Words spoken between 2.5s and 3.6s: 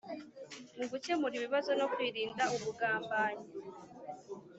ubugambanyi